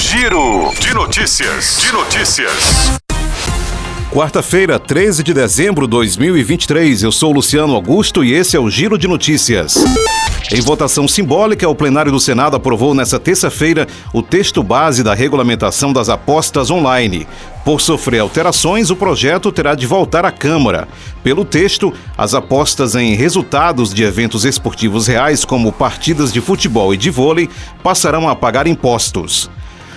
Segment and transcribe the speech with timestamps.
[0.00, 1.76] Giro de notícias.
[1.76, 2.98] De notícias.
[4.10, 7.02] Quarta-feira, 13 de dezembro de 2023.
[7.02, 9.74] Eu sou Luciano Augusto e esse é o Giro de Notícias.
[10.50, 15.92] Em votação simbólica, o plenário do Senado aprovou nesta terça-feira o texto base da regulamentação
[15.92, 17.26] das apostas online.
[17.62, 20.88] Por sofrer alterações, o projeto terá de voltar à Câmara.
[21.22, 26.96] Pelo texto, as apostas em resultados de eventos esportivos reais, como partidas de futebol e
[26.96, 27.50] de vôlei,
[27.82, 29.50] passarão a pagar impostos.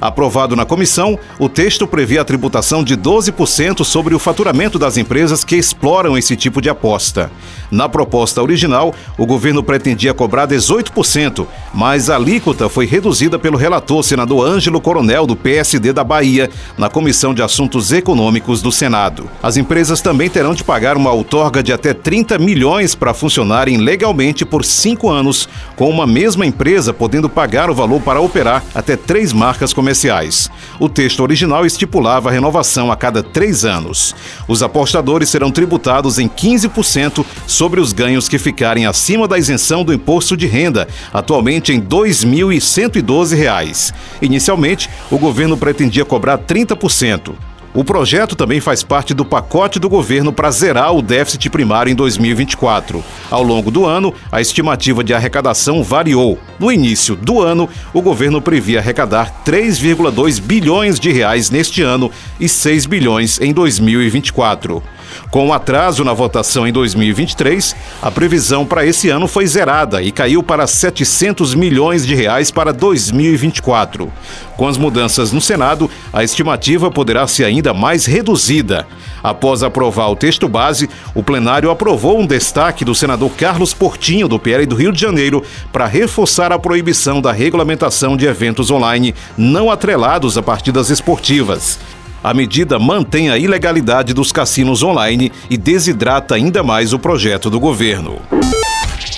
[0.00, 5.44] Aprovado na comissão, o texto prevê a tributação de 12% sobre o faturamento das empresas
[5.44, 7.30] que exploram esse tipo de aposta.
[7.70, 14.02] Na proposta original, o governo pretendia cobrar 18%, mas a alíquota foi reduzida pelo relator
[14.02, 16.48] senador Ângelo Coronel, do PSD da Bahia,
[16.78, 19.28] na Comissão de Assuntos Econômicos do Senado.
[19.42, 24.46] As empresas também terão de pagar uma outorga de até 30 milhões para funcionarem legalmente
[24.46, 25.46] por cinco anos,
[25.76, 30.48] com uma mesma empresa podendo pagar o valor para operar até três marcas comerciais comerciais.
[30.78, 34.14] O texto original estipulava a renovação a cada três anos.
[34.46, 39.92] Os apostadores serão tributados em 15% sobre os ganhos que ficarem acima da isenção do
[39.92, 43.92] imposto de renda, atualmente em R$ 2.112.
[44.22, 47.49] Inicialmente, o governo pretendia cobrar 30%.
[47.72, 51.94] O projeto também faz parte do pacote do governo para zerar o déficit primário em
[51.94, 53.02] 2024.
[53.30, 56.36] Ao longo do ano, a estimativa de arrecadação variou.
[56.58, 62.10] No início do ano, o governo previa arrecadar 3,2 bilhões de reais neste ano
[62.40, 64.82] e 6 bilhões em 2024.
[65.30, 70.10] Com o atraso na votação em 2023, a previsão para esse ano foi zerada e
[70.10, 74.10] caiu para 700 milhões de reais para 2024.
[74.56, 78.86] Com as mudanças no Senado, a estimativa poderá ser ainda mais reduzida.
[79.22, 84.38] Após aprovar o texto base, o plenário aprovou um destaque do senador Carlos Portinho, do
[84.38, 89.70] PL do Rio de Janeiro, para reforçar a proibição da regulamentação de eventos online não
[89.70, 91.78] atrelados a partidas esportivas.
[92.22, 97.58] A medida mantém a ilegalidade dos cassinos online e desidrata ainda mais o projeto do
[97.58, 98.20] governo.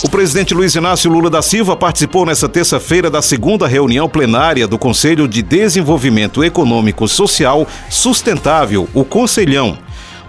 [0.04, 4.78] O presidente Luiz Inácio Lula da Silva participou nesta terça-feira da segunda reunião plenária do
[4.78, 9.78] Conselho de Desenvolvimento Econômico Social Sustentável, o Conselhão.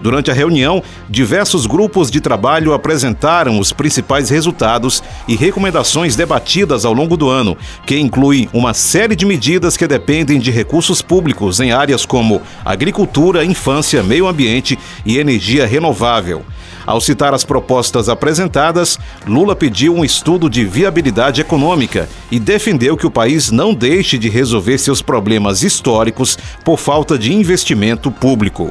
[0.04, 6.92] Durante a reunião, diversos grupos de trabalho apresentaram os principais resultados e recomendações debatidas ao
[6.92, 7.56] longo do ano,
[7.86, 13.46] que inclui uma série de medidas que dependem de recursos públicos em áreas como agricultura,
[13.46, 16.44] infância, meio ambiente e energia renovável.
[16.84, 23.06] Ao citar as propostas apresentadas, Lula pediu um estudo de viabilidade econômica e defendeu que
[23.06, 28.70] o país não deixe de resolver seus problemas históricos por falta de investimento público.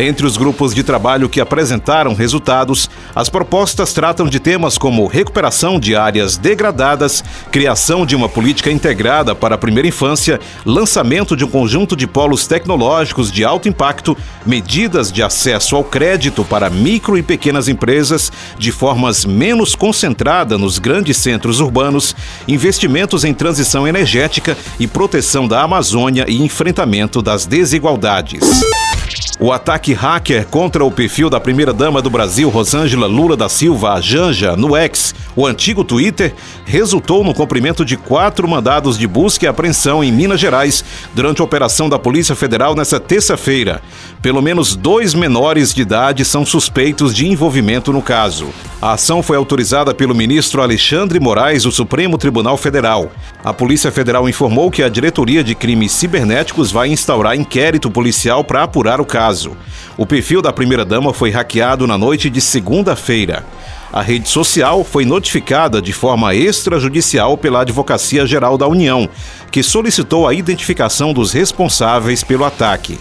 [0.00, 5.80] Entre os grupos de trabalho que apresentaram resultados, as propostas tratam de temas como recuperação
[5.80, 11.48] de áreas degradadas, criação de uma política integrada para a primeira infância, lançamento de um
[11.48, 14.16] conjunto de polos tecnológicos de alto impacto,
[14.46, 20.78] medidas de acesso ao crédito para micro e pequenas empresas, de formas menos concentrada nos
[20.78, 22.14] grandes centros urbanos,
[22.46, 28.67] investimentos em transição energética e proteção da Amazônia e enfrentamento das desigualdades.
[29.40, 34.00] O ataque hacker contra o perfil da primeira-dama do Brasil, Rosângela Lula da Silva, a
[34.00, 36.34] Janja, no X, o antigo Twitter,
[36.64, 40.84] resultou no cumprimento de quatro mandados de busca e apreensão em Minas Gerais
[41.14, 43.80] durante a operação da Polícia Federal nesta terça-feira.
[44.20, 48.48] Pelo menos dois menores de idade são suspeitos de envolvimento no caso.
[48.82, 53.12] A ação foi autorizada pelo ministro Alexandre Moraes do Supremo Tribunal Federal.
[53.44, 58.64] A Polícia Federal informou que a Diretoria de Crimes Cibernéticos vai instaurar inquérito policial para
[58.64, 59.56] apurar o caso.
[59.96, 63.44] O perfil da primeira-dama foi hackeado na noite de segunda-feira.
[63.92, 69.08] A rede social foi notificada de forma extrajudicial pela Advocacia Geral da União,
[69.50, 72.98] que solicitou a identificação dos responsáveis pelo ataque.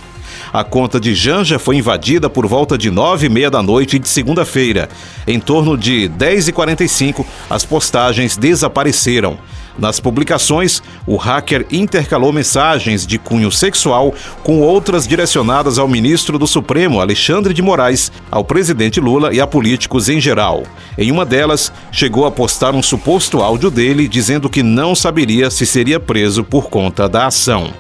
[0.52, 4.08] A conta de Janja foi invadida por volta de nove e meia da noite de
[4.08, 4.90] segunda-feira.
[5.26, 9.38] Em torno de 10h45, as postagens desapareceram.
[9.78, 14.14] Nas publicações, o hacker intercalou mensagens de cunho sexual
[14.44, 19.46] com outras direcionadas ao ministro do Supremo, Alexandre de Moraes, ao presidente Lula e a
[19.46, 20.64] políticos em geral.
[20.98, 25.66] Em uma delas, chegou a postar um suposto áudio dele dizendo que não saberia se
[25.66, 27.72] seria preso por conta da ação.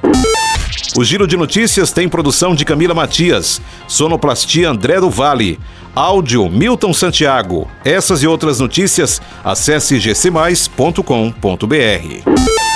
[0.98, 5.60] O Giro de Notícias tem produção de Camila Matias, sonoplastia André do Vale,
[5.94, 7.70] áudio Milton Santiago.
[7.86, 12.67] Essas e outras notícias, acesse gcmais.com.br.